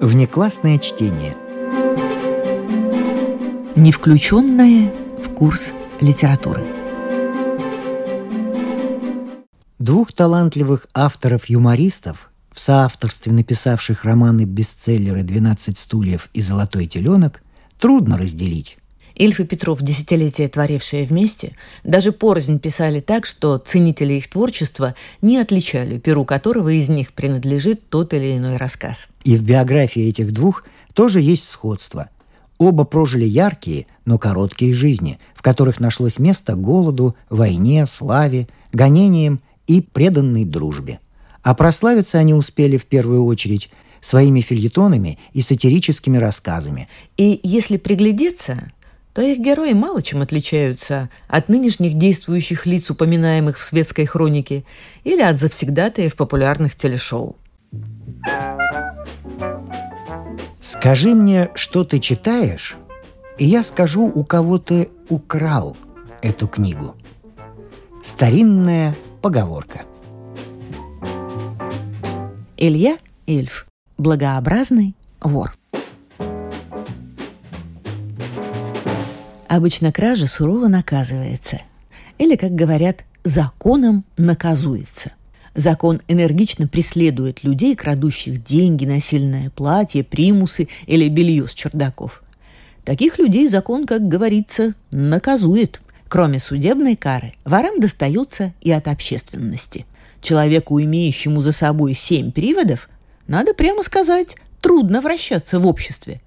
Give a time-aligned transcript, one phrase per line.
[0.00, 1.34] Внеклассное чтение.
[3.74, 5.72] Не включенное в курс
[6.02, 6.62] литературы.
[9.78, 17.42] Двух талантливых авторов-юмористов, в соавторстве написавших романы-бестселлеры «12 стульев» и «Золотой теленок»,
[17.78, 18.76] трудно разделить.
[19.14, 21.52] Ильф и Петров, десятилетия творившие вместе,
[21.84, 27.88] даже порознь писали так, что ценители их творчества не отличали, перу которого из них принадлежит
[27.88, 29.08] тот или иной рассказ.
[29.26, 30.62] И в биографии этих двух
[30.94, 32.10] тоже есть сходство.
[32.58, 39.80] Оба прожили яркие, но короткие жизни, в которых нашлось место голоду, войне, славе, гонениям и
[39.80, 41.00] преданной дружбе.
[41.42, 43.68] А прославиться они успели в первую очередь
[44.00, 46.88] своими фильетонами и сатирическими рассказами.
[47.16, 48.70] И если приглядеться,
[49.12, 54.62] то их герои мало чем отличаются от нынешних действующих лиц, упоминаемых в светской хронике,
[55.02, 57.34] или от завсегдатаев популярных телешоу.
[60.68, 62.74] Скажи мне, что ты читаешь,
[63.38, 65.76] и я скажу, у кого ты украл
[66.22, 66.96] эту книгу.
[68.02, 69.82] Старинная поговорка.
[72.56, 73.68] Илья Ильф.
[73.96, 75.54] Благообразный вор.
[79.48, 81.60] Обычно кража сурово наказывается.
[82.18, 85.12] Или, как говорят, законом наказуется.
[85.56, 92.22] Закон энергично преследует людей, крадущих деньги, насильное платье, примусы или белье с чердаков.
[92.84, 95.80] Таких людей закон, как говорится, наказует.
[96.08, 99.86] Кроме судебной кары, ворам достается и от общественности.
[100.20, 102.90] Человеку, имеющему за собой семь приводов,
[103.26, 106.20] надо прямо сказать, трудно вращаться в обществе.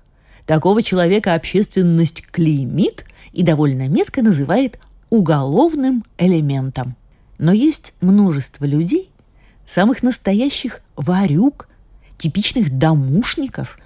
[0.48, 4.80] Такого человека общественность клеймит и довольно метко называет
[5.12, 6.96] уголовным элементом.
[7.38, 9.10] Но есть множество людей,
[9.70, 11.68] самых настоящих варюк,
[12.18, 13.78] типичных домушников,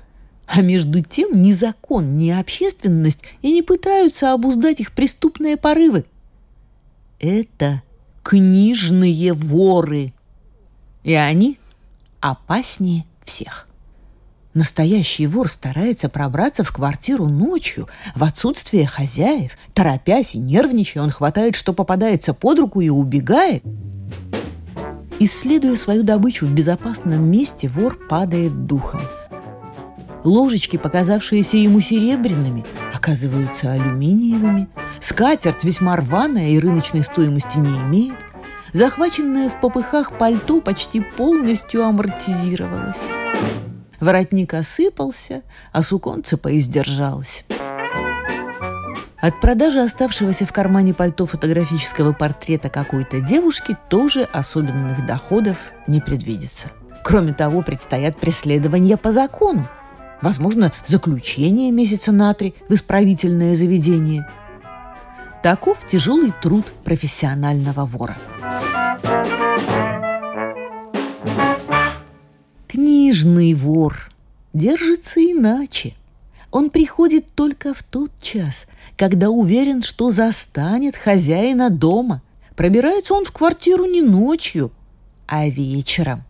[0.47, 6.05] а между тем ни закон, ни общественность и не пытаются обуздать их преступные порывы.
[7.19, 7.83] Это
[8.23, 10.13] книжные воры.
[11.03, 11.59] И они
[12.19, 13.67] опаснее всех.
[14.53, 19.53] Настоящий вор старается пробраться в квартиру ночью, в отсутствие хозяев.
[19.73, 23.63] Торопясь и нервничая, он хватает, что попадается под руку и убегает.
[25.19, 29.01] Исследуя свою добычу в безопасном месте, вор падает духом.
[30.23, 34.69] Ложечки, показавшиеся ему серебряными, оказываются алюминиевыми.
[34.99, 38.17] Скатерть весьма рваная и рыночной стоимости не имеет.
[38.71, 43.05] Захваченное в попыхах пальто почти полностью амортизировалось.
[43.99, 47.45] Воротник осыпался, а суконце поиздержалось.
[49.23, 56.67] От продажи оставшегося в кармане пальто фотографического портрета какой-то девушки тоже особенных доходов не предвидится.
[57.05, 59.69] Кроме того, предстоят преследования по закону.
[60.21, 64.27] Возможно, заключение месяца на три в исправительное заведение.
[65.41, 68.17] Таков тяжелый труд профессионального вора.
[72.67, 74.09] Книжный вор
[74.51, 75.93] держится иначе.
[76.53, 82.21] Он приходит только в тот час, когда уверен, что застанет хозяина дома.
[82.55, 84.71] Пробирается он в квартиру не ночью,
[85.27, 86.23] а вечером.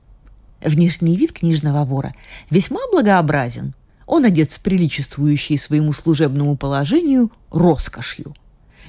[0.62, 2.16] Внешний вид книжного вора
[2.50, 3.75] весьма благообразен.
[4.07, 8.33] Он одет с приличествующей своему служебному положению роскошью.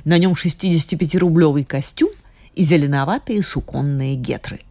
[0.04, 2.10] На нем 65-рублевый костюм
[2.54, 4.60] и зеленоватые суконные гетры–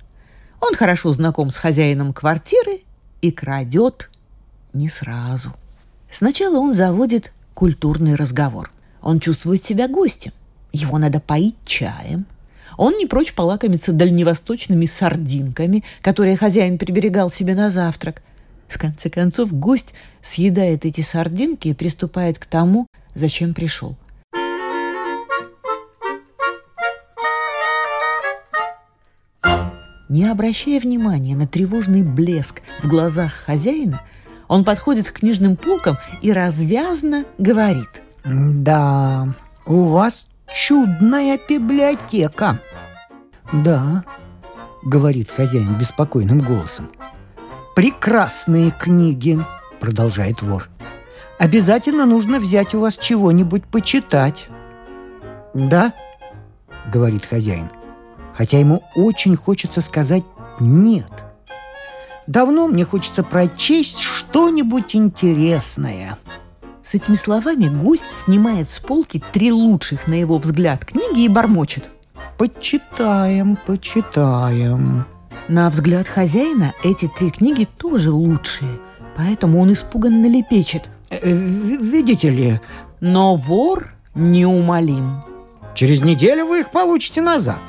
[0.65, 2.83] он хорошо знаком с хозяином квартиры
[3.21, 4.09] и крадет
[4.71, 5.53] не сразу.
[6.13, 8.71] Сначала он заводит культурный разговор.
[9.01, 10.31] Он чувствует себя гостем.
[10.71, 12.27] Его надо поить чаем.
[12.77, 18.21] Он не прочь полакомиться дальневосточными сардинками, которые хозяин приберегал себе на завтрак.
[18.67, 22.85] В конце концов, гость съедает эти сардинки и приступает к тому,
[23.15, 23.95] зачем пришел.
[30.09, 34.01] Не обращая внимания на тревожный блеск в глазах хозяина,
[34.53, 38.01] он подходит к книжным полкам и развязно говорит.
[38.23, 39.27] «Да,
[39.65, 42.59] у вас чудная библиотека».
[43.51, 44.03] «Да»,—
[44.83, 46.89] говорит хозяин беспокойным голосом.
[47.75, 49.39] «Прекрасные книги»,—
[49.79, 50.69] продолжает вор.
[51.39, 54.47] «Обязательно нужно взять у вас чего-нибудь почитать».
[55.53, 55.93] «Да»,—
[56.91, 57.69] говорит хозяин
[58.35, 60.23] хотя ему очень хочется сказать
[60.59, 61.22] «нет».
[62.27, 66.17] Давно мне хочется прочесть что-нибудь интересное.
[66.81, 71.89] С этими словами гость снимает с полки три лучших, на его взгляд, книги и бормочет.
[72.37, 75.05] «Почитаем, почитаем».
[75.47, 78.79] На взгляд хозяина эти три книги тоже лучшие.
[79.17, 80.83] Поэтому он испуганно лепечет.
[81.09, 82.61] Э, э, видите ли,
[83.01, 85.21] Но вор неумолим.
[85.75, 87.59] через неделю вы их получите назад.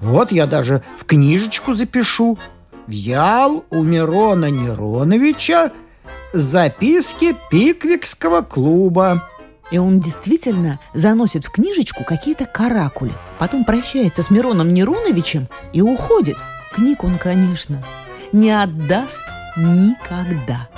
[0.00, 2.38] Вот я даже в книжечку запишу.
[2.86, 5.72] Взял у Мирона Нероновича
[6.32, 9.28] записки Пиквикского клуба.
[9.70, 13.12] И он действительно заносит в книжечку какие-то каракули.
[13.38, 16.36] Потом прощается с Мироном Нероновичем и уходит.
[16.72, 17.82] Книг он, конечно,
[18.32, 19.22] не отдаст
[19.56, 20.68] никогда.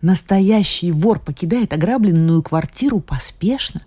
[0.00, 3.82] Настоящий вор покидает ограбленную квартиру поспешно.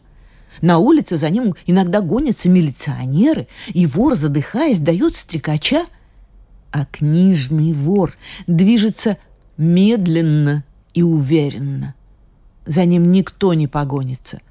[0.59, 5.85] На улице за ним иногда гонятся милиционеры, и вор, задыхаясь, дает стрекача.
[6.71, 8.13] А книжный вор
[8.47, 9.17] движется
[9.57, 10.63] медленно
[10.93, 11.95] и уверенно.
[12.65, 14.41] За ним никто не погонится.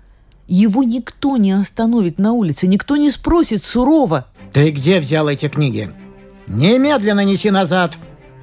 [0.48, 4.26] Его никто не остановит на улице, никто не спросит сурово.
[4.52, 5.90] Ты где взял эти книги?
[6.48, 7.96] Немедленно неси назад.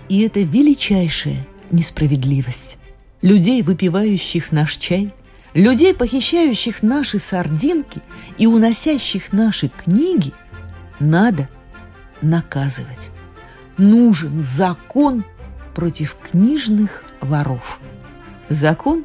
[0.08, 2.78] И это величайшая несправедливость.
[3.22, 5.14] Людей, выпивающих наш чай,
[5.58, 8.02] людей, похищающих наши сардинки
[8.38, 10.34] и уносящих наши книги,
[11.00, 11.50] надо
[12.22, 13.10] наказывать.
[13.78, 15.26] Нужен закон
[15.74, 17.80] против книжных воров.
[18.50, 19.04] Закон,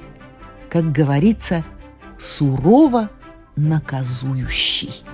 [0.68, 1.64] как говорится,
[2.18, 3.10] сурово
[3.56, 5.04] наказующий.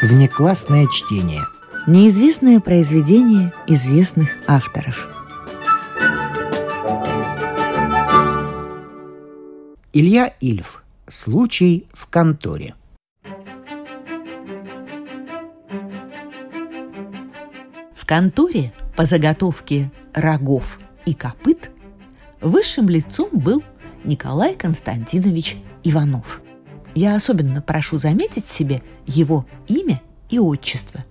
[0.00, 1.42] Внеклассное чтение.
[1.90, 5.08] Неизвестное произведение известных авторов.
[9.94, 10.84] Илья Ильф.
[11.06, 12.74] Случай в конторе.
[17.94, 21.70] В конторе по заготовке рогов и копыт
[22.42, 23.62] высшим лицом был
[24.04, 26.42] Николай Константинович Иванов.
[26.94, 31.02] Я особенно прошу заметить себе его имя и отчество.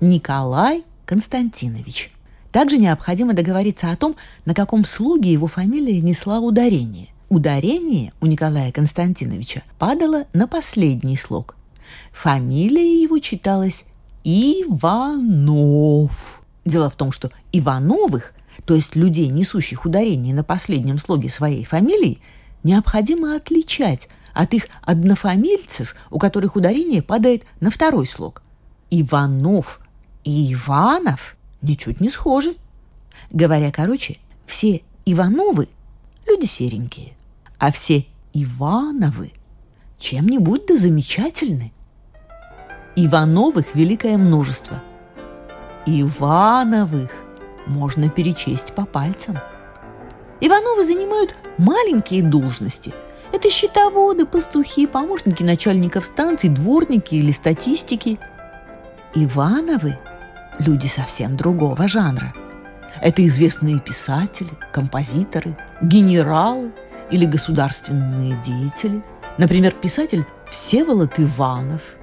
[0.00, 2.10] Николай Константинович.
[2.52, 7.08] Также необходимо договориться о том, на каком слоге его фамилия несла ударение.
[7.28, 11.56] Ударение у Николая Константиновича падало на последний слог.
[12.12, 13.84] Фамилия его читалась
[14.24, 14.82] Иванов.
[16.64, 18.32] Дело в том, что Ивановых,
[18.64, 22.20] то есть людей, несущих ударение на последнем слоге своей фамилии,
[22.62, 28.42] необходимо отличать от их однофамильцев, у которых ударение падает на второй слог.
[28.90, 29.80] Иванов
[30.26, 32.56] и Иванов ничуть не схожи.
[33.30, 35.68] Говоря короче, все Ивановы–
[36.26, 37.14] люди серенькие,
[37.58, 39.32] а все Ивановы
[39.98, 41.72] чем-нибудь да замечательны.
[42.96, 44.82] Ивановых великое множество.
[45.86, 47.10] Ивановых
[47.66, 49.38] можно перечесть по пальцам.
[50.40, 52.92] Ивановы занимают маленькие должности.
[53.32, 58.18] Это счетоводы, пастухи, помощники начальников станций, дворники или статистики.
[59.14, 59.96] Ивановы–
[60.58, 62.34] люди совсем другого жанра.
[63.00, 66.72] Это известные писатели, композиторы, генералы
[67.10, 69.02] или государственные деятели.
[69.38, 71.96] Например, писатель Всеволод Иванов,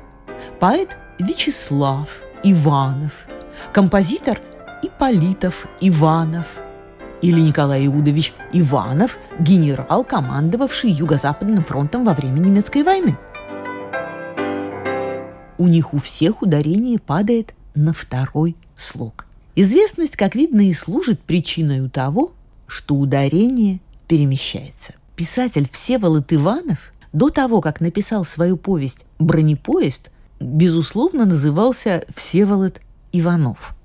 [0.60, 2.10] поэт Вячеслав
[2.44, 3.26] Иванов,
[3.72, 4.40] композитор
[4.84, 6.58] Иполитов Иванов
[7.22, 13.18] или Николай Иудович Иванов, генерал, командовавший Юго-Западным фронтом во время немецкой войны.
[15.58, 19.26] У них у всех ударение падает на второй слог.
[19.56, 22.34] Известность, как видно, и служит причиной того,
[22.68, 24.94] что ударение перемещается.
[25.16, 33.76] Писатель Всеволод Иванов до того, как написал свою повесть «Бронепоезд», безусловно, назывался Всеволод Иванов.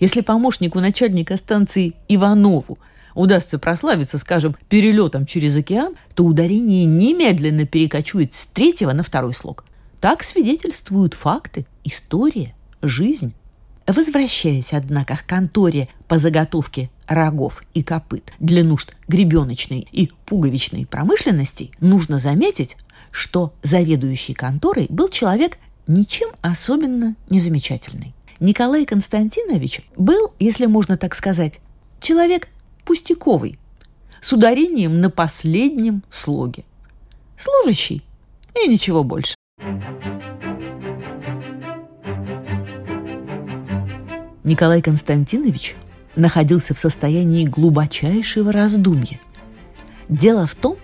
[0.00, 2.78] Если помощнику начальника станции Иванову
[3.14, 9.64] удастся прославиться, скажем, перелетом через океан, то ударение немедленно перекочует с третьего на второй слог.
[10.00, 13.34] Так свидетельствуют факты, история, жизнь.
[13.86, 21.72] Возвращаясь, однако, к конторе по заготовке рогов и копыт для нужд гребеночной и пуговичной промышленности,
[21.80, 22.76] нужно заметить,
[23.10, 28.14] что заведующий конторой был человек ничем особенно не замечательный.
[28.40, 31.60] Николай Константинович был, если можно так сказать,
[32.00, 32.48] человек
[32.84, 33.58] пустяковый,
[34.20, 36.64] с ударением на последнем слоге.
[37.38, 38.02] Служащий
[38.60, 39.34] и ничего больше.
[44.44, 45.76] Николай Константинович
[46.16, 49.20] находился в состоянии глубочайшего раздумья.
[50.08, 50.76] Дело в том,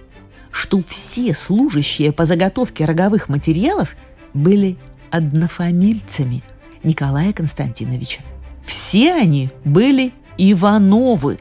[0.52, 3.96] что все служащие по заготовке роговых материалов
[4.32, 4.76] были
[5.10, 6.42] однофамильцами
[6.82, 8.20] Николая Константиновича.
[8.64, 11.38] Все они были Ивановы.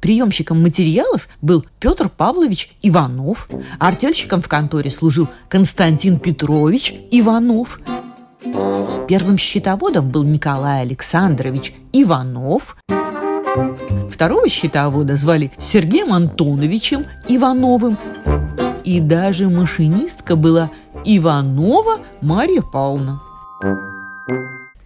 [0.00, 7.80] Приемщиком материалов был Петр Павлович Иванов, артельщиком в конторе служил Константин Петрович Иванов.
[8.42, 12.76] Первым счетоводом был Николай Александрович Иванов.
[14.10, 17.98] Второго счетовода звали Сергеем Антоновичем Ивановым.
[18.84, 20.70] И даже машинистка была
[21.04, 23.20] Иванова Марья Павловна.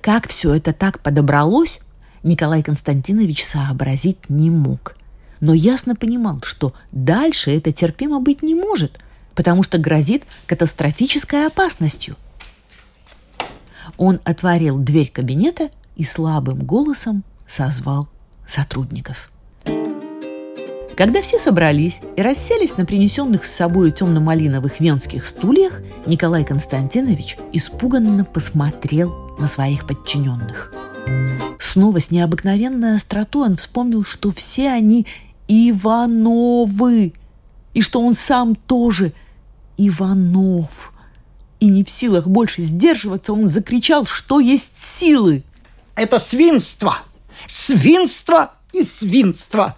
[0.01, 1.81] Как все это так подобралось,
[2.23, 4.97] Николай Константинович сообразить не мог.
[5.41, 8.99] Но ясно понимал, что дальше это терпимо быть не может,
[9.35, 12.17] потому что грозит катастрофической опасностью.
[13.97, 18.09] Он отворил дверь кабинета и слабым голосом созвал
[18.47, 19.31] сотрудников.
[20.97, 28.25] Когда все собрались и расселись на принесенных с собой темно-малиновых венских стульях, Николай Константинович испуганно
[28.25, 30.73] посмотрел на своих подчиненных.
[31.59, 35.07] Снова с необыкновенной остротой он вспомнил, что все они
[35.49, 37.13] Ивановы,
[37.75, 39.13] и что он сам тоже
[39.77, 40.94] Иванов.
[41.65, 45.43] И не в силах больше сдерживаться, он закричал, что есть силы.
[45.95, 46.99] Это свинство!
[47.49, 49.75] Свинство и свинство!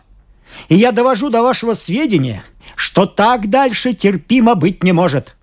[0.68, 2.42] И я довожу до вашего сведения,
[2.74, 5.36] что так дальше терпимо быть не может.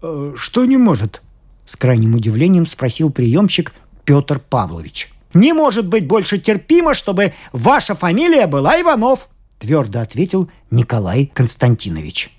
[0.00, 1.20] Э, что не может?
[1.66, 3.74] С крайним удивлением спросил приемщик
[4.06, 5.12] Петр Павлович.
[5.34, 9.28] Не может быть больше терпимо, чтобы ваша фамилия была Иванов,
[9.58, 12.30] твердо ответил Николай Константинович.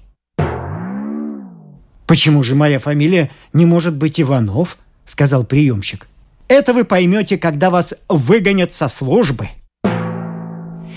[2.10, 4.80] Почему же моя фамилия не может быть Иванов?
[5.06, 6.08] сказал приемщик.
[6.48, 9.50] Это вы поймете, когда вас выгонят со службы.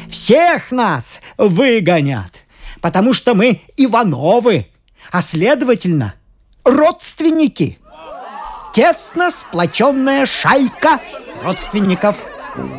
[0.09, 2.47] Всех нас выгонят,
[2.81, 4.69] потому что мы Ивановы,
[5.11, 6.15] а следовательно,
[6.65, 7.79] родственники.
[8.73, 10.99] Тесно сплоченная шайка
[11.45, 12.17] родственников.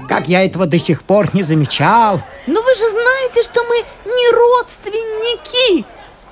[0.09, 2.19] Как я этого до сих пор не замечал.
[2.47, 3.75] Но вы же знаете, что мы
[4.11, 5.85] не родственники,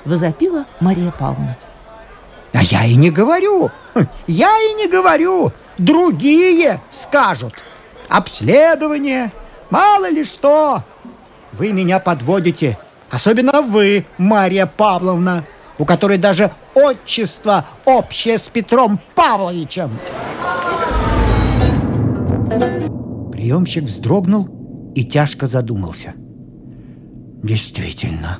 [0.03, 1.55] возопила Мария Павловна.
[2.53, 3.71] А я и не говорю.
[4.27, 5.51] Я и не говорю.
[5.77, 7.53] Другие скажут.
[8.09, 9.31] Обследование,
[9.69, 10.83] мало ли что.
[11.53, 12.77] Вы меня подводите.
[13.09, 15.45] Особенно вы, Мария Павловна,
[15.77, 19.91] у которой даже отчество общее с Петром Павловичем.
[23.31, 24.47] Приемщик вздрогнул
[24.93, 26.13] и тяжко задумался.
[27.43, 28.39] «Действительно»,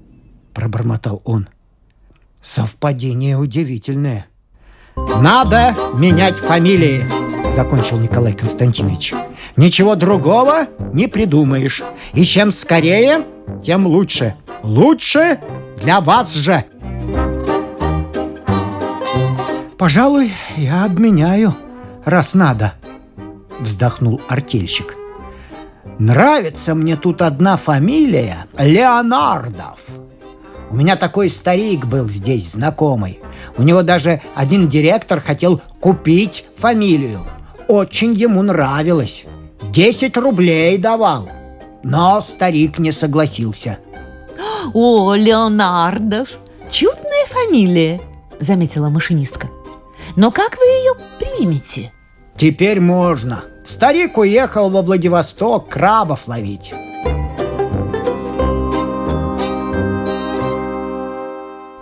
[0.54, 1.48] —пробормотал он,—
[2.42, 4.26] «совпадение удивительное».
[4.96, 7.04] «Надо менять фамилии»,—
[7.54, 9.14] закончил Николай Константинович.
[9.56, 11.82] Ничего другого не придумаешь.
[12.14, 13.24] И чем скорее,
[13.64, 14.34] тем лучше.
[14.62, 15.38] Лучше
[15.82, 16.64] для вас же.
[19.76, 21.54] Пожалуй, я обменяю,
[22.04, 22.74] раз надо,
[23.58, 24.94] вздохнул артельщик.
[25.98, 29.80] Нравится мне тут одна фамилия– Леонардов.
[30.70, 33.18] У меня такой старик был здесь знакомый.
[33.58, 37.24] У него даже один директор хотел купить фамилию.
[37.66, 39.24] Очень ему нравилось.
[39.72, 41.28] Десять рублей давал.
[41.82, 43.78] Но старик не согласился.
[44.72, 46.28] О, Леонардов,
[46.70, 48.00] чудная фамилия,
[48.38, 49.48] заметила машинистка.
[50.14, 51.92] Но как вы ее примете?
[52.36, 53.42] Теперь можно.
[53.64, 56.72] Старик уехал во Владивосток крабов ловить.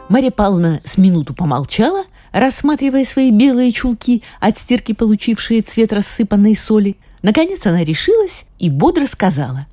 [0.09, 6.97] Марья Павловна с минуту помолчала, рассматривая свои белые чулки, от стирки получившие цвет рассыпанной соли–
[7.23, 9.67] Наконец она решилась и бодро сказала.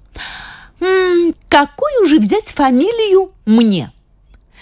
[0.79, 3.91] «М -м, «Какую же взять фамилию мне?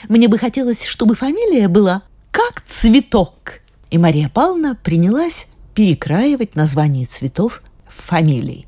[0.09, 3.61] Мне бы хотелось, чтобы фамилия была как цветок».
[3.89, 8.67] И Мария Павловна принялась перекраивать название цветов в фамилии.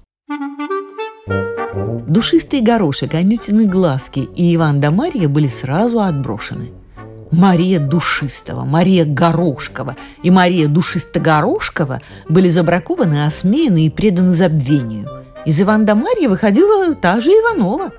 [2.08, 6.72] Душистый горошек, анютины глазки и Иван да Марья были сразу отброшены–
[7.32, 15.10] Мария Душистого, Мария Горошкова и Мария Душистогорошкова были забракованы, осмеяны и преданы забвению.
[15.46, 17.92] Из Ивана Марьи выходила та же Иванова.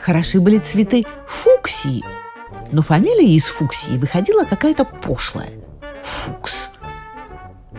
[0.00, 2.02] Хороши были цветы фуксии,
[2.72, 5.50] но фамилия из фуксии выходила какая-то пошлая.
[6.02, 6.70] Фукс.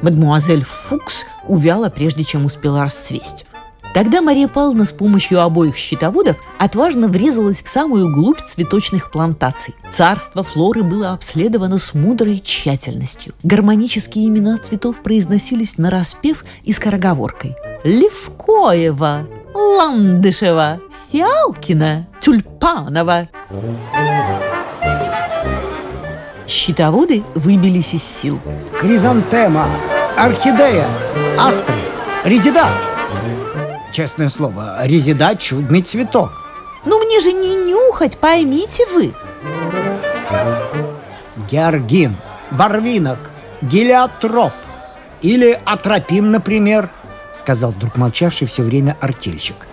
[0.01, 3.45] Мадмуазель Фукс увяла, прежде чем успела расцвесть.
[3.93, 9.75] Тогда Мария Павловна с помощью обоих щитоводов отважно врезалась в самую глубь цветочных плантаций.
[9.91, 13.33] Царство флоры было обследовано с мудрой тщательностью.
[13.43, 17.55] Гармонические имена цветов произносились на распев и скороговоркой.
[17.83, 20.79] Левкоева, Ландышева,
[21.11, 23.27] Фиалкина, Тюльпанова.
[26.47, 28.39] Щитоводы выбились из сил.
[28.73, 29.67] Хризантема,
[30.17, 30.87] орхидея,
[31.37, 31.75] астры,
[32.23, 32.67] резида.
[33.91, 36.31] Честное слово, резида– чудный цветок.
[36.85, 39.13] Ну мне же не нюхать, поймите вы.
[41.49, 42.15] Георгин,
[42.51, 43.19] барвинок,
[43.61, 44.53] гелиотроп
[45.21, 46.89] или атропин, например,
[47.33, 49.67] сказал вдруг молчавший все время артельщик.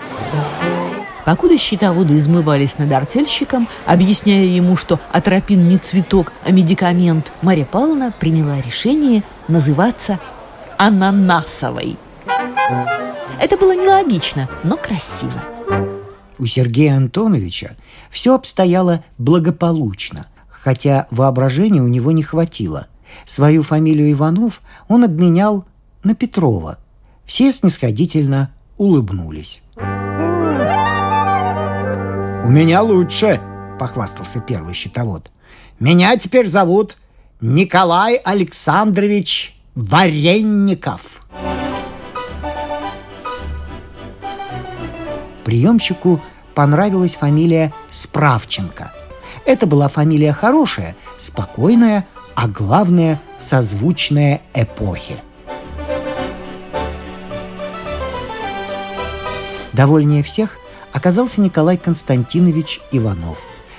[1.25, 8.13] Покуда счетоводы измывались над артельщиком, объясняя ему, что атропин не цветок, а медикамент, Мария Павловна
[8.19, 10.19] приняла решение называться
[10.79, 11.99] ананасовой.
[13.41, 15.45] Это было нелогично, но красиво.
[16.39, 17.77] У Сергея Антоновича
[18.11, 22.87] все обстояло благополучно, хотя воображения у него не хватило.
[23.27, 25.65] Свою фамилию Иванов он обменял
[26.05, 26.79] на Петрова.
[27.25, 29.61] Все снисходительно улыбнулись.
[32.45, 33.41] «У меня лучше»,—
[33.79, 35.31] похвастался первый счетовод.
[35.79, 36.97] «Меня теперь зовут
[37.41, 41.27] Николай Александрович Варенников».
[45.49, 46.21] Приемщику
[46.55, 48.93] понравилась фамилия Справченко.
[49.47, 55.23] Это была фамилия хорошая, спокойная, а главное– созвучная эпохе.
[59.73, 60.59] Довольнее всех–
[60.93, 63.39] оказался Николай Константинович Иванов,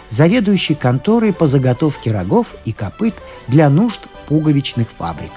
[0.10, 3.14] заведующий конторой по заготовке рогов и копыт
[3.48, 5.34] для нужд пуговичных фабрик.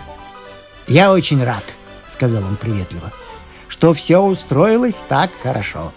[0.89, 1.65] «Я очень рад»,—
[2.07, 3.13] сказал он приветливо,—
[3.69, 5.93] «что все устроилось так хорошо.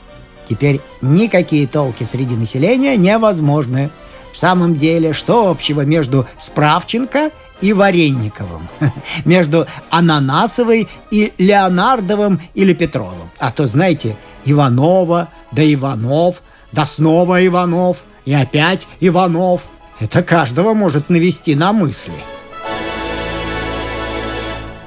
[0.48, 3.90] Теперь никакие толки среди населения невозможны.
[4.32, 8.68] В самом деле, что общего между Справченко и Варенниковым,
[9.25, 13.32] между Ананасовой и Леонардовым или Петровым.
[13.40, 19.62] А то, знаете, Иванова, да Иванов, да снова Иванов, и опять Иванов.
[20.00, 22.14] Это каждого может навести на мысли.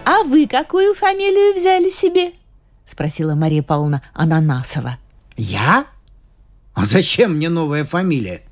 [0.05, 2.33] «А вы какую фамилию взяли себе?»–
[2.85, 4.99] спросила Мария Павловна Ананасова.
[5.39, 5.87] «Я?
[6.75, 8.43] А зачем мне новая фамилия?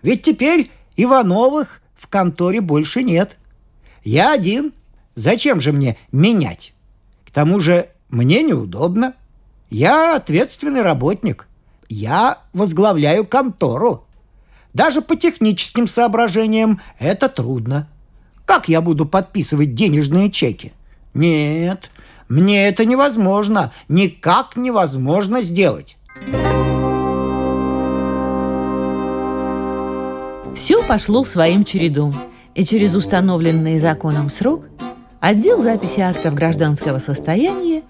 [0.00, 3.36] Ведь теперь Ивановых в конторе больше нет.
[4.04, 4.72] Я один.
[5.14, 6.72] Зачем же мне менять?
[7.26, 9.12] К тому же мне неудобно.
[9.68, 11.46] Я ответственный работник.
[11.90, 14.06] Я возглавляю контору.
[14.72, 17.86] Даже по техническим соображениям это трудно.
[18.46, 20.72] Как я буду подписывать денежные чеки?
[21.12, 21.90] Нет,
[22.30, 25.98] мне это невозможно, никак невозможно сделать.
[30.54, 32.14] Все пошло своим чередом,
[32.54, 34.66] и через установленный законом срок
[35.20, 37.82] отдел записи актов гражданского состояния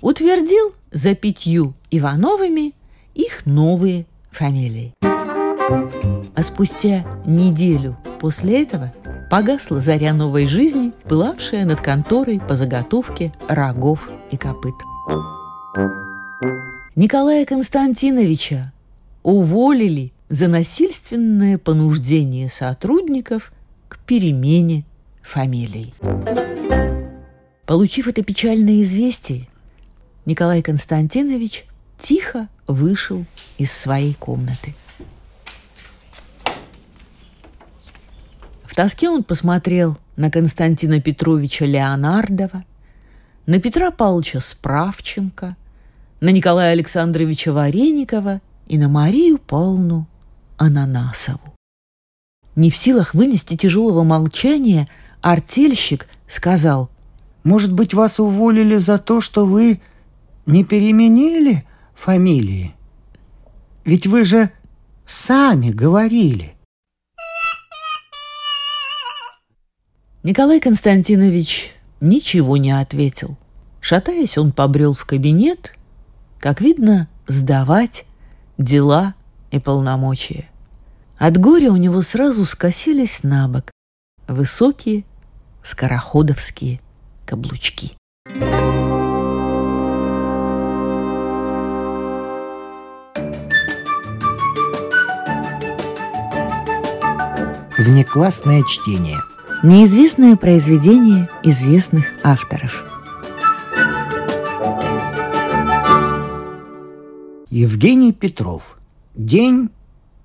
[0.00, 2.74] утвердил за пятью Ивановыми
[3.14, 4.94] их новые фамилии.
[5.00, 8.92] А спустя неделю после этого
[9.30, 14.74] погасла заря новой жизни, пылавшая над конторой по заготовке рогов и копыт.
[16.96, 18.72] Николая Константиновича
[19.22, 23.52] уволили за насильственное понуждение сотрудников
[23.90, 24.86] к перемене
[25.20, 25.92] фамилий.
[27.66, 29.46] Получив это печальное известие,
[30.24, 31.66] Николай Константинович
[32.00, 33.26] тихо вышел
[33.58, 34.74] из своей комнаты.
[38.64, 42.64] В тоске он посмотрел на Константина Петровича Леонардова,
[43.44, 45.56] на Петра Павловича Справченко,
[46.20, 50.06] на Николая Александровича Вареникова и на Марию Павловну
[50.56, 51.54] Ананасову.
[52.54, 54.88] Не в силах вынести тяжелого молчания,
[55.20, 56.90] артельщик сказал,
[57.44, 59.80] «Может быть, вас уволили за то, что вы
[60.46, 62.74] не переменили фамилии?
[63.84, 64.50] Ведь вы же
[65.06, 66.56] сами говорили.
[70.22, 73.36] Николай Константинович ничего не ответил.
[73.80, 75.75] Шатаясь, он побрел в кабинет,
[76.46, 78.04] как видно, сдавать
[78.56, 79.14] дела
[79.50, 80.48] и полномочия.
[81.18, 83.72] От горя у него сразу скосились на бок
[84.28, 85.02] высокие
[85.64, 86.78] скороходовские
[87.24, 87.94] каблучки.
[97.76, 99.18] Внеклассное чтение.
[99.64, 102.85] Неизвестное произведение известных авторов.
[107.58, 108.76] Евгений Петров.
[109.14, 109.70] День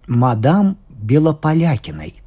[0.06, 2.22] мадам Белополякиной.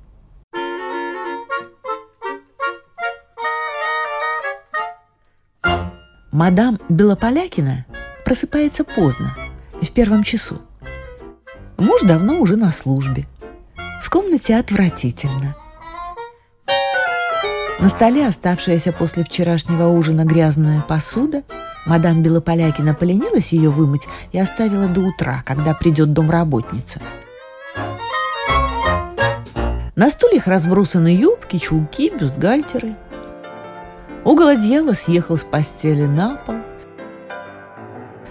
[6.33, 7.85] Мадам Белополякина
[8.25, 9.37] просыпается поздно,
[9.75, 10.63] в первом часу.
[11.77, 13.27] Муж давно уже на службе–
[14.03, 15.55] в комнате отвратительно.
[17.79, 21.43] На столе оставшаяся после вчерашнего ужина грязная посуда,
[21.87, 27.01] Мадам Белополякина поленилась ее вымыть и оставила до утра, когда придет домработница.
[29.95, 32.97] На стульях разбросаны юбки, чулки, бюстгальтеры.
[34.25, 36.57] Угол одеяла съехал с постели на пол.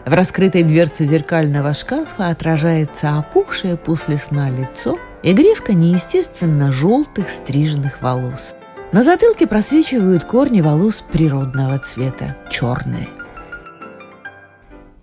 [0.06, 8.02] В раскрытой дверце зеркального шкафа отражается опухшее после сна лицо и гривка неестественно желтых стриженных
[8.02, 8.54] волос.
[8.92, 13.08] На затылке просвечивают корни волос природного цвета, черные.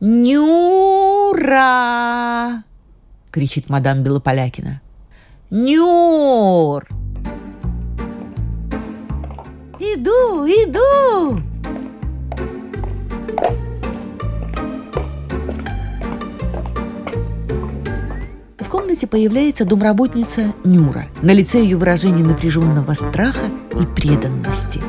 [0.01, 1.53] «Нюра!»—
[3.31, 4.81] кричит мадам Белополякина.
[5.51, 6.87] Нюр!
[9.79, 11.43] Иду, иду!
[18.59, 21.07] В комнате появляется домработница Нюра.
[21.21, 24.81] На лице ее выражение напряженного страха и преданности.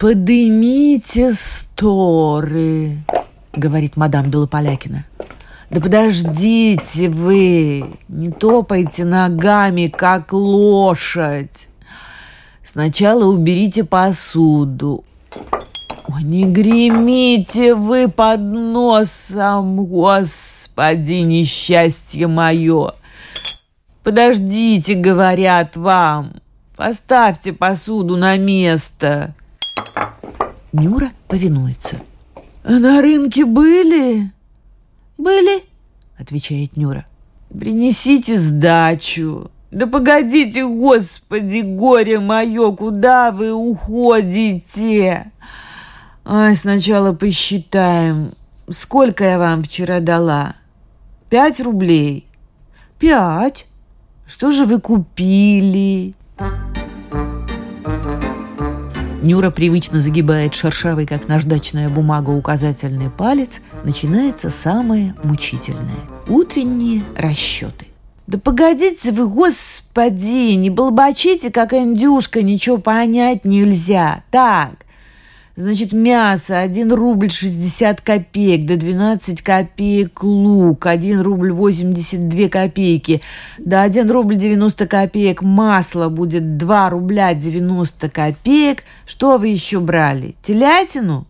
[0.00, 2.96] «Подымите сторы»,—
[3.52, 5.04] говорит мадам Белополякина.
[5.70, 11.68] Да подождите вы, не топайте ногами, как лошадь.
[12.64, 15.04] Сначала уберите посуду.
[16.08, 22.94] Ой, не гремите вы под носом, господи, несчастье мое.
[24.02, 26.32] Подождите, говорят вам.
[26.74, 29.36] Поставьте посуду на место.
[30.72, 31.96] Нюра повинуется.
[32.64, 34.32] На рынке были?
[35.20, 35.64] «Были»,—
[36.18, 37.04] отвечает Нюра.
[37.50, 39.50] «Принесите сдачу».
[39.70, 45.30] «Да погодите, господи, горе мое, куда вы уходите?»
[46.24, 48.32] «Ай, сначала посчитаем.
[48.68, 50.54] Сколько я вам вчера дала?»
[51.28, 52.26] «Пять рублей».
[52.98, 53.66] «Пять?
[54.26, 56.14] Что же вы купили?»
[59.22, 63.60] Нюра привычно загибает шершавый, как наждачная бумага, указательный палец.
[63.84, 66.00] Начинается самое мучительное.
[66.26, 67.86] Утренние расчеты.
[68.26, 74.22] Да погодите вы, господи, не болбачите, как индюшка, ничего понять нельзя.
[74.30, 74.86] Так,
[75.60, 83.20] Значит, мясо 1 рубль 60 копеек, до 12 копеек лук, 1 рубль 82 копейки,
[83.58, 88.84] до 1 рубль 90 копеек масло будет 2 рубля 90 копеек.
[89.04, 90.34] Что вы еще брали?
[90.42, 91.26] Телятину?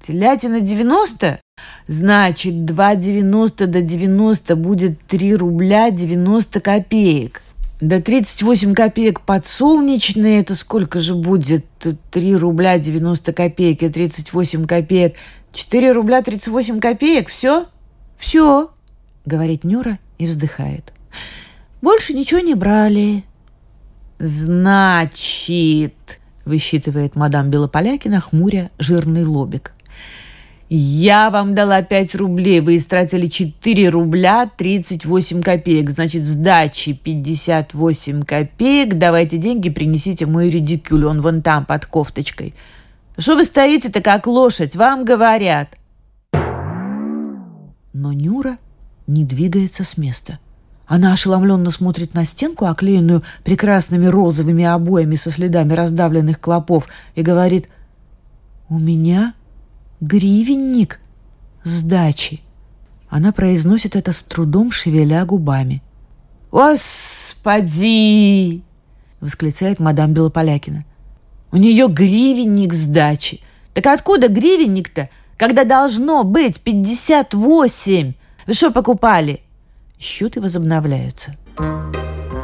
[0.00, 1.40] Телятина 90?
[1.86, 7.42] Значит, 2,90 до 90 будет 3 рубля 90 копеек.
[7.84, 11.66] Да 38 копеек подсолнечные, это сколько же будет?
[12.12, 15.16] 3 рубля 90 копеек и 38 копеек.
[15.52, 17.66] 4 рубля 38 копеек, все?
[18.16, 18.70] Все,
[19.26, 20.94] говорит Нюра и вздыхает.
[21.82, 23.22] Больше ничего не брали.
[24.18, 25.92] Значит,
[26.46, 29.73] высчитывает мадам Белополякина, хмуря жирный лобик.
[30.70, 35.90] Я вам дала 5 рублей, вы истратили 4 рубля 38 копеек.
[35.90, 38.94] Значит, сдачи 58 копеек.
[38.94, 42.54] Давайте деньги принесите мой редикюль, он вон там, под кофточкой.
[43.18, 44.74] Что вы стоите-то, как лошадь?
[44.74, 45.76] Вам говорят.
[47.92, 48.58] Но Нюра
[49.06, 50.38] не двигается с места.
[50.86, 57.68] Она ошеломленно смотрит на стенку, оклеенную прекрасными розовыми обоями со следами раздавленных клопов, и говорит,
[58.68, 59.34] «У меня
[60.00, 61.00] гривенник
[61.64, 62.40] сдачи.
[63.08, 65.82] Она произносит это с трудом, шевеля губами.
[66.50, 67.82] «Господи!»—
[69.20, 70.84] восклицает мадам Белополякина.
[71.52, 73.40] «У нее гривенник сдачи.
[73.72, 78.14] Так откуда гривенник-то, когда должно быть пятьдесят восемь?
[78.46, 79.40] Вы что покупали?»
[79.98, 81.36] Счеты возобновляются.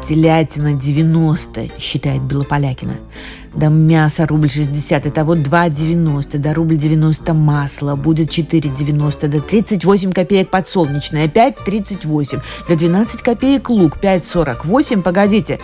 [0.09, 2.97] «Телятина девяносто»,— считает Белополякина.
[3.55, 10.13] Да мясо рубль 60, это вот 2,90, да рубль 90 масло, будет 4,90, да 38
[10.13, 15.59] копеек подсолнечное, 5,38, да 12 копеек лук, 5,48, погодите.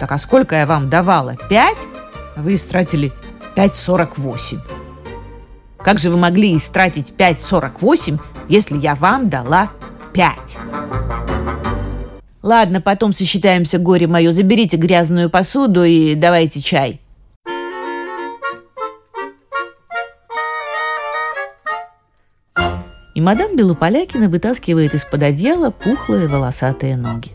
[0.00, 1.36] Так а сколько я вам давала?
[1.48, 1.76] 5?
[2.38, 3.12] Вы истратили
[3.54, 4.58] 5,48.
[5.78, 9.70] Как же вы могли истратить 5,48, если я вам дала
[10.12, 10.56] 5?
[12.44, 14.30] Ладно, потом сосчитаемся, горе мое.
[14.32, 17.00] Заберите грязную посуду и давайте чай.
[23.14, 27.30] И мадам Белополякина вытаскивает из-под одеяла пухлые волосатые ноги.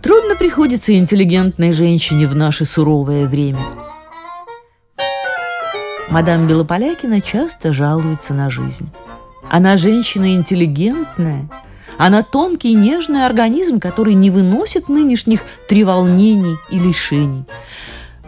[0.00, 3.58] Трудно приходится интеллигентной женщине в наше суровое время.
[6.08, 8.88] Мадам Белополякина часто жалуется на жизнь.
[9.48, 11.48] Она женщина интеллигентная,
[12.04, 17.44] она тонкий нежный организм, который не выносит нынешних треволнений и лишений.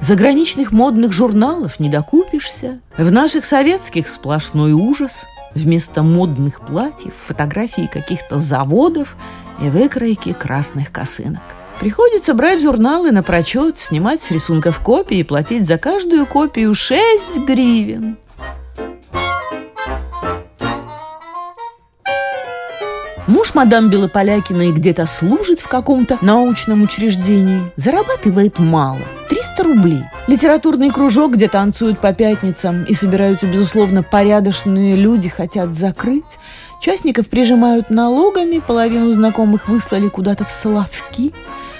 [0.00, 2.78] Заграничных модных журналов не докупишься.
[2.96, 5.24] В наших советских сплошной ужас.
[5.56, 9.16] Вместо модных платьев фотографии каких-то заводов
[9.60, 11.42] и выкройки красных косынок.
[11.80, 17.38] Приходится брать журналы на прочет, снимать с рисунков копии и платить за каждую копию 6
[17.40, 18.18] гривен.
[23.26, 27.72] Муж мадам Белополякиной где-то служит в каком-то научном учреждении.
[27.74, 30.02] Зарабатывает мало– 300 рублей.
[30.26, 36.38] Литературный кружок, где танцуют по пятницам и собираются, безусловно, порядочные люди, хотят закрыть.
[36.82, 41.32] Частников прижимают налогами, половину знакомых выслали куда-то в Соловки.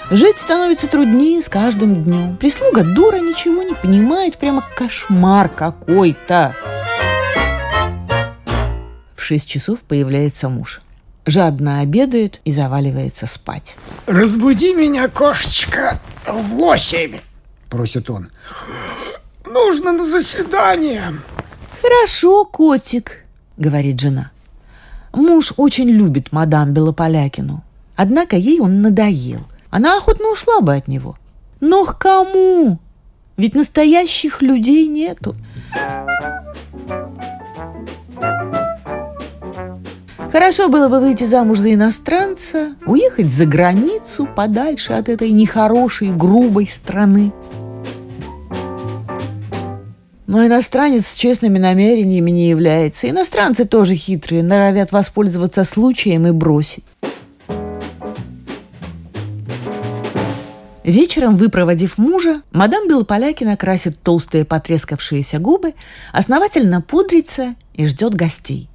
[0.09, 2.37] Жить становится труднее с каждым днем.
[2.37, 6.55] Прислуга дура ничего не понимает, прямо кошмар какой-то.
[9.15, 10.81] В шесть часов появляется муж
[11.25, 13.75] жадно обедает и заваливается спать.
[14.05, 17.19] «Разбуди меня, кошечка, в восемь!»–
[17.69, 18.29] просит он.
[19.45, 21.03] «Нужно на заседание!»
[21.81, 23.25] «Хорошо, котик»,–
[23.57, 24.31] говорит жена.
[25.15, 27.63] Муж очень любит мадам Белополякину.
[27.95, 29.41] Однако ей он надоел.
[29.69, 31.17] Она охотно ушла бы от него.
[31.61, 32.79] Но к кому?
[33.37, 35.35] Ведь настоящих людей нету.
[40.35, 46.67] Хорошо было бы выйти замуж за иностранца, уехать за границу, подальше от этой нехорошей, грубой
[46.67, 47.31] страны.
[50.27, 53.09] Но иностранец с честными намерениями не является.
[53.09, 56.83] Иностранцы тоже хитрые, норовят воспользоваться случаем и бросить.
[60.83, 65.75] Вечером, выпроводив мужа, мадам Белополякина красит толстые потрескавшиеся губы,
[66.11, 68.67] основательно пудрится и ждет гостей.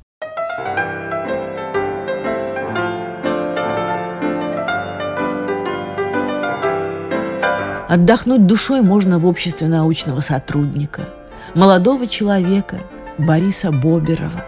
[7.90, 11.08] Отдохнуть душой можно в обществе научного сотрудника,
[11.56, 12.76] молодого человека
[13.18, 14.44] Бориса Боберова.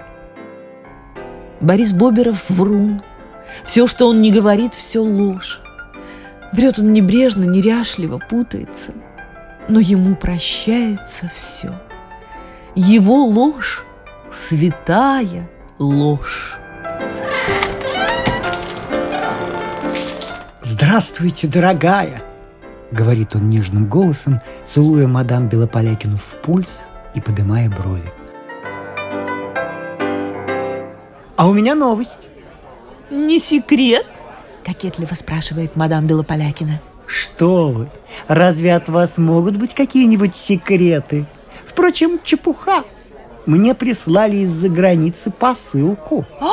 [1.60, 3.02] Борис Боберов врун.
[3.64, 5.60] Все, что он не говорит, все ложь.
[6.52, 8.92] Врет он небрежно, неряшливо, путается.
[9.66, 11.74] Но ему прощается все.
[12.76, 13.84] Его ложь–
[14.32, 15.50] святая
[15.80, 16.56] ложь.
[20.62, 22.22] Здравствуйте, дорогая!
[22.92, 26.82] Говорит он нежным голосом, целуя мадам Белополякину в пульс
[27.14, 28.12] и поднимая брови.
[31.36, 32.28] А у меня новость.
[33.10, 34.06] Не секрет?
[34.64, 36.80] Кокетливо спрашивает мадам Белополякина.
[37.06, 37.90] Что вы?
[38.28, 41.26] Разве от вас могут быть какие-нибудь секреты?
[41.66, 42.84] Впрочем, чепуха.
[43.44, 46.24] Мне прислали из-за границы посылку.
[46.40, 46.52] О,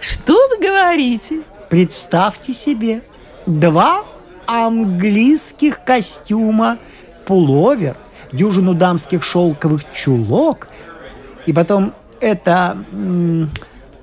[0.00, 1.42] что вы говорите?
[1.68, 3.02] Представьте себе,
[3.46, 4.04] два
[4.48, 6.78] английских костюма,
[7.26, 7.96] пуловер,
[8.32, 10.68] дюжину дамских шелковых чулок,
[11.44, 13.50] и потом это м,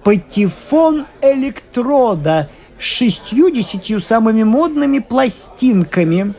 [0.03, 2.47] патефон электрода
[2.79, 6.35] с шестью-десятью самыми модными пластинками.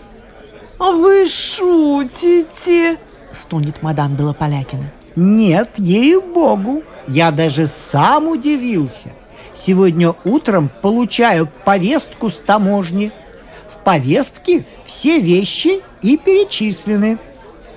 [0.78, 2.98] А «Вы шутите?»–
[3.32, 4.92] стонет мадам Белополякина.
[5.16, 9.08] «Нет, ей-богу, я даже сам удивился.
[9.52, 13.10] Сегодня утром получаю повестку с таможни–
[13.86, 17.18] повестке все вещи и перечислены.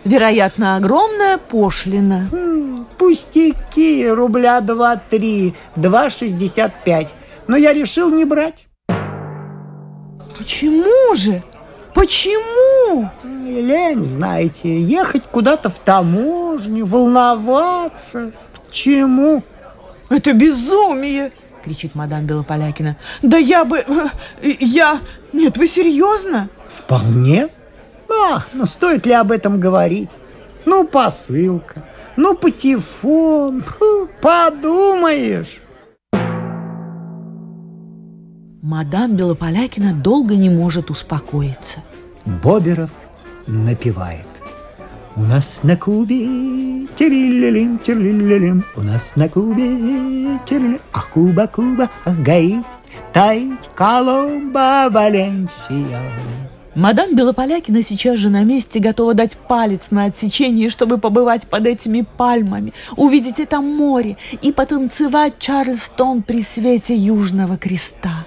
[0.04, 2.28] Вероятно, огромная пошлина.
[2.32, 7.14] Хм, пустяки, рубля два-три, два шестьдесят пять.
[7.46, 8.66] Но я решил не брать.
[10.36, 11.44] Почему же?
[11.94, 13.08] Почему?
[13.24, 18.32] Лень, знаете, ехать куда-то в таможню, волноваться.
[18.68, 19.44] К чему?
[20.10, 21.32] Это безумие!—
[21.64, 22.96] кричит мадам Белополякина.
[23.22, 23.78] «Да я бы...
[23.78, 24.10] Э,
[24.60, 25.00] я...
[25.34, 27.50] Нет, вы серьезно?» «Вполне.
[28.10, 30.12] Ах, ну стоит ли об этом говорить?
[30.66, 33.64] Ну, посылка, ну, патефон,
[34.22, 35.60] подумаешь!»
[38.62, 41.80] Мадам Белополякина долго не может успокоиться.
[42.26, 42.92] Боберов
[43.48, 44.28] напевает.
[45.16, 46.26] У нас на Кубе
[46.96, 52.66] тирилилим, тирилилим, у нас на Кубе тирилилим, а Куба, Куба, ах, Гаити,
[53.14, 56.02] Таить, Коломба, Валенсия.
[56.76, 62.06] Мадам Белополякина сейчас же на месте готова дать палец на отсечение, чтобы побывать под этими
[62.18, 68.26] пальмами, увидеть это море и потанцевать Чарльстон при свете Южного Креста.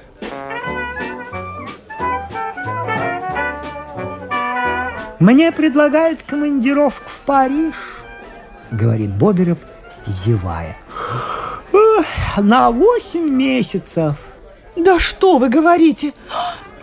[5.21, 7.77] Мне предлагают командировку в Париж,
[8.73, 9.59] говорит Боберев,
[10.07, 10.77] зевая.
[12.37, 14.17] На восемь месяцев.
[14.77, 16.13] Да что вы говорите?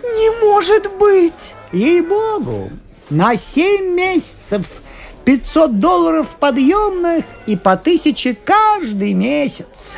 [0.03, 1.53] Не может быть!
[1.71, 2.71] Ей-богу,
[3.09, 4.65] На семь месяцев
[5.25, 9.97] 500 долларов подъемных и по тысяче каждый месяц.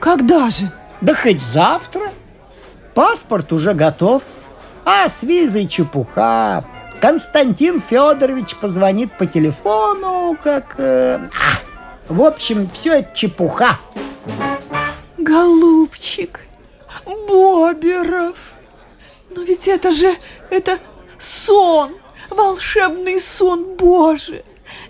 [0.00, 0.70] Когда же?
[1.00, 2.12] Да хоть завтра.
[2.94, 4.22] Паспорт уже готов,
[4.84, 6.64] а с визой чепуха.
[7.04, 10.76] Константин Федорович позвонит по телефону, как...
[10.78, 13.78] Э, а, в общем, все это чепуха.
[15.18, 16.40] Голубчик,
[17.04, 18.54] Боберов,
[19.36, 20.14] но ведь это же,
[20.48, 20.78] это
[21.18, 21.92] сон,
[22.30, 24.42] волшебный сон, Боже!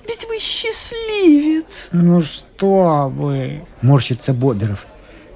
[0.06, 1.88] Ведь вы счастливец.
[1.90, 4.86] Ну что вы, морщится Боберов.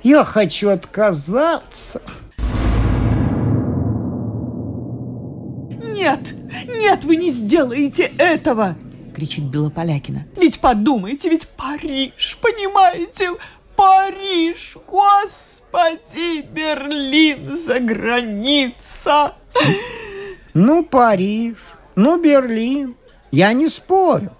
[0.04, 2.00] Я хочу отказаться.
[6.08, 6.34] Нет,
[6.66, 8.76] нет, вы не сделаете этого,
[9.14, 10.26] кричит Белополякина.
[10.36, 13.32] Ведь подумайте, ведь Париж, понимаете,
[13.76, 19.34] Париж, господи, Берлин за граница.
[20.54, 21.56] Ну, Париж,
[21.94, 22.96] ну, Берлин,
[23.30, 24.30] я не спорю.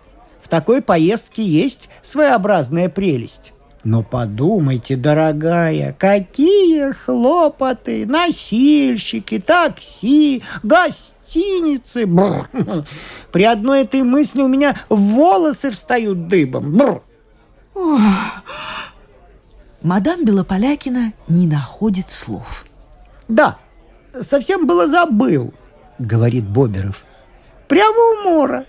[0.42, 3.52] В такой поездке есть своеобразная прелесть.
[3.85, 10.42] Но подумайте, дорогая, какие хлопоты, носильщики, такси,
[11.28, 12.06] гостиницы.
[12.06, 12.48] Бррр.
[13.32, 16.76] При одной этой мысли у меня волосы встают дыбом.
[16.76, 17.02] Бррр.
[19.82, 22.66] Мадам Белополякина не находит слов.
[23.28, 23.58] Да,
[24.18, 25.54] совсем было забыл,
[25.98, 27.04] говорит Боберов.
[27.68, 28.66] Прямо у мора.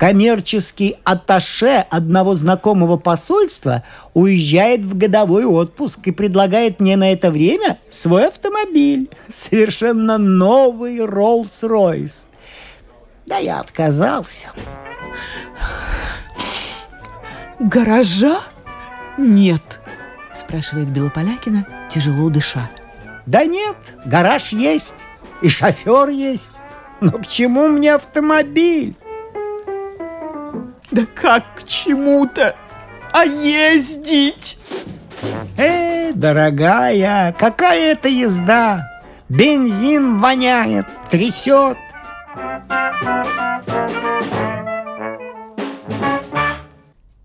[0.00, 3.84] Коммерческий атташе одного знакомого посольства
[4.14, 9.10] уезжает в годовой отпуск и предлагает мне на это время свой автомобиль.
[9.28, 12.24] Совершенно новый Роллс-Ройс.
[13.26, 14.48] Да я отказался.
[17.58, 18.40] Гаража
[19.18, 19.80] нет,
[20.34, 22.70] спрашивает Белополякина, тяжело дыша.
[23.26, 24.94] Да нет, гараж есть
[25.42, 26.52] и шофер есть.
[27.02, 28.96] Но к чему мне автомобиль?
[30.90, 32.56] Да как к чему-то?
[33.12, 34.58] А ездить?
[35.56, 39.02] Э, дорогая, какая это езда?
[39.28, 41.78] Бензин воняет, трясет.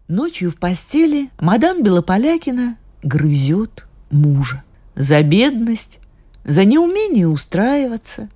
[0.07, 4.63] Ночью в постели мадам Белополякина грызет мужа.
[4.93, 5.99] За бедность,
[6.43, 8.29] за неумение устраиваться,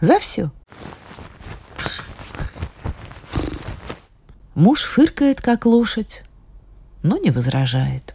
[0.00, 0.50] за все.
[4.54, 6.22] Муж фыркает, как лошадь,
[7.02, 8.14] но не возражает.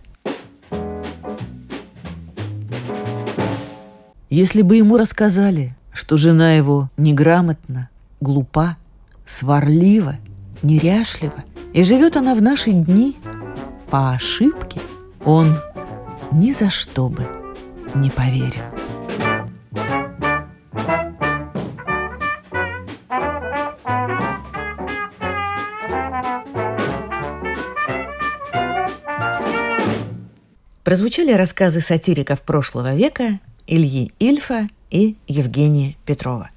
[4.30, 7.90] Если бы ему рассказали, что жена его неграмотна,
[8.22, 8.78] глупа,
[9.26, 10.16] сварлива,
[10.62, 13.18] неряшлива, и живет она в наши дни
[13.92, 14.82] по ошибке,
[15.26, 15.60] он
[16.32, 17.28] ни за что бы
[17.96, 18.79] не поверил.
[30.90, 36.50] Прозвучали рассказы сатириков прошлого века Ильи Ильфа и Евгения Петрова.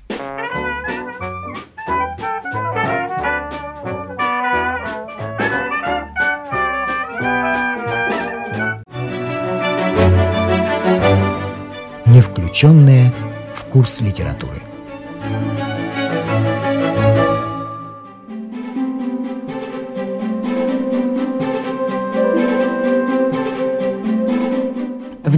[12.07, 13.13] Не включенные
[13.55, 14.63] в курс литературы.